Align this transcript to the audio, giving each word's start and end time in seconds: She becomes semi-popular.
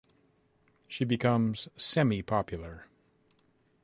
She 0.87 1.03
becomes 1.05 1.67
semi-popular. 1.77 2.87